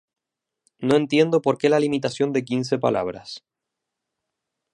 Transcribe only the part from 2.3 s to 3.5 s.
de quince palabras